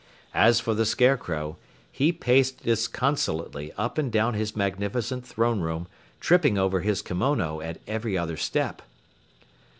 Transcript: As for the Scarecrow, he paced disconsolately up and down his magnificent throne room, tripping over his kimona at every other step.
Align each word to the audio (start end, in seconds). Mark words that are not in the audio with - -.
As 0.33 0.59
for 0.59 0.73
the 0.73 0.83
Scarecrow, 0.83 1.57
he 1.91 2.11
paced 2.11 2.63
disconsolately 2.63 3.71
up 3.77 3.99
and 3.99 4.11
down 4.11 4.33
his 4.33 4.55
magnificent 4.55 5.23
throne 5.27 5.59
room, 5.59 5.87
tripping 6.19 6.57
over 6.57 6.79
his 6.79 7.03
kimona 7.03 7.59
at 7.59 7.79
every 7.85 8.17
other 8.17 8.35
step. 8.35 8.81